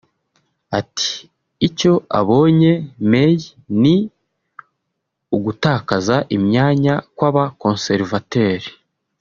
Ati 0.79 1.11
“Icyo 1.67 1.93
abonye 2.19 2.71
[May] 3.11 3.35
ni 3.81 3.95
ugutakaza 5.35 6.15
imyanya 6.35 6.95
kw’aba-Conservateur 7.15 8.61